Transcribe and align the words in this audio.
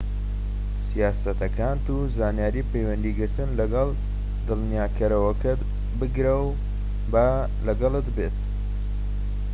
سیاسەتەکانت 0.87 1.85
و 1.93 1.97
زانیاری 2.17 2.67
پەیوەندیگرتن 2.71 3.49
لەگەڵ 3.59 3.89
دلنیاییکارەکەت 4.47 5.59
بگرەوە 5.99 6.45
و 6.53 6.59
با 7.11 7.27
لەگەڵت 7.67 8.07
بێت 8.15 8.37